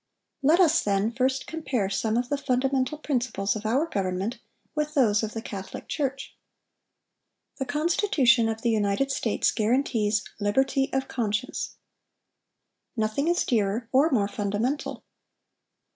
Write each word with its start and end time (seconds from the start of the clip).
Let 0.41 0.59
us, 0.59 0.81
then, 0.81 1.11
first 1.11 1.45
compare 1.45 1.87
some 1.87 2.17
of 2.17 2.29
the 2.29 2.37
fundamental 2.39 2.97
principles 2.97 3.55
of 3.55 3.67
our 3.67 3.85
government 3.85 4.39
with 4.73 4.95
those 4.95 5.21
of 5.21 5.33
the 5.35 5.43
Catholic 5.43 5.87
Church. 5.87 6.35
"The 7.57 7.67
Constitution 7.67 8.49
of 8.49 8.63
the 8.63 8.71
United 8.71 9.11
States 9.11 9.51
guarantees 9.51 10.23
liberty 10.39 10.89
of 10.91 11.07
conscience. 11.07 11.75
Nothing 12.97 13.27
is 13.27 13.45
dearer 13.45 13.89
or 13.91 14.09
more 14.09 14.27
fundamental. 14.27 15.03